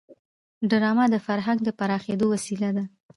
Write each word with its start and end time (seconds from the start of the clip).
ډرامه 0.69 1.05
د 1.13 1.15
فرهنګ 1.25 1.59
د 1.63 1.69
پراخېدو 1.79 2.25
وسیله 2.33 2.69
ده 2.77 2.83